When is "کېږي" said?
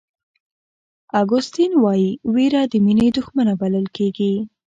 3.97-4.33